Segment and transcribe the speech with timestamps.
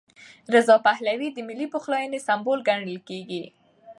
[0.53, 3.43] رضا پهلوي د ملي پخلاینې سمبول ګڼل کېږي.